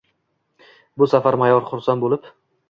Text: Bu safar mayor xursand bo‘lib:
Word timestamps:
Bu 1.01 1.07
safar 1.11 1.37
mayor 1.43 1.63
xursand 1.69 2.05
bo‘lib: 2.07 2.27